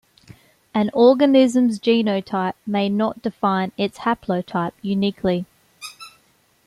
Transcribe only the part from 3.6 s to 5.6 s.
its haplotype uniquely.